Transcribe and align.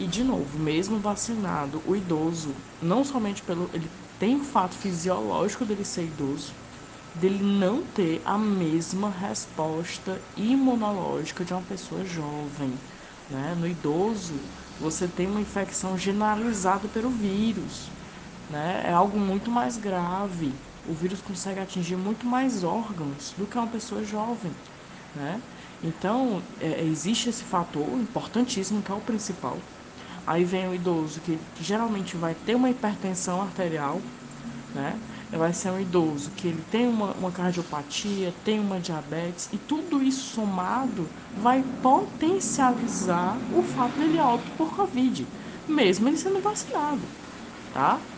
E 0.00 0.06
de 0.06 0.24
novo, 0.24 0.58
mesmo 0.58 0.98
vacinado, 0.98 1.82
o 1.86 1.94
idoso, 1.94 2.54
não 2.80 3.04
somente 3.04 3.42
pelo. 3.42 3.68
Ele 3.74 3.86
tem 4.18 4.34
o 4.34 4.42
fato 4.42 4.74
fisiológico 4.74 5.62
dele 5.66 5.84
ser 5.84 6.04
idoso, 6.04 6.54
dele 7.16 7.44
não 7.44 7.82
ter 7.82 8.22
a 8.24 8.38
mesma 8.38 9.10
resposta 9.10 10.18
imunológica 10.38 11.44
de 11.44 11.52
uma 11.52 11.60
pessoa 11.60 12.02
jovem. 12.02 12.72
Né? 13.28 13.54
No 13.60 13.68
idoso, 13.68 14.32
você 14.80 15.06
tem 15.06 15.26
uma 15.26 15.42
infecção 15.42 15.98
generalizada 15.98 16.88
pelo 16.88 17.10
vírus. 17.10 17.90
Né? 18.48 18.82
É 18.86 18.92
algo 18.94 19.18
muito 19.18 19.50
mais 19.50 19.76
grave. 19.76 20.54
O 20.82 20.94
vírus 20.94 21.20
consegue 21.20 21.60
atingir 21.60 21.96
muito 21.96 22.24
mais 22.24 22.64
órgãos 22.64 23.34
do 23.36 23.46
que 23.46 23.58
uma 23.58 23.66
pessoa 23.66 24.02
jovem. 24.02 24.52
Né? 25.14 25.42
Então, 25.82 26.42
é, 26.58 26.82
existe 26.84 27.28
esse 27.28 27.44
fator 27.44 27.98
importantíssimo, 28.00 28.82
que 28.82 28.90
é 28.90 28.94
o 28.94 29.00
principal. 29.02 29.58
Aí 30.26 30.44
vem 30.44 30.68
o 30.68 30.74
idoso, 30.74 31.20
que, 31.20 31.46
geralmente 31.62 32.16
vai 32.16 32.34
ter 32.34 32.54
uma 32.54 32.70
hipertensão 32.70 33.40
arterial, 33.42 34.12
né? 34.72 35.02
vai 35.30 35.52
ser 35.52 35.70
um 35.70 35.80
idoso 35.80 36.32
que 36.32 36.46
ele 36.48 36.62
tem 36.62 36.88
uma, 36.88 37.14
uma 37.16 37.32
cardiopatia, 37.32 38.32
tem 38.32 38.60
uma 38.60 38.80
diabetes, 38.80 39.48
e 39.52 39.58
tudo 39.58 40.02
isso 40.02 40.24
somado 40.34 41.12
vai 41.34 41.62
potencializar 41.64 43.46
o 43.50 43.62
fato 43.62 43.96
dele 43.98 44.18
óbito 44.20 44.52
por 44.52 44.74
Covid, 44.76 45.32
mesmo 45.66 46.08
ele 46.08 46.16
sendo 46.18 46.40
vacinado, 46.42 47.12
tá? 47.72 48.08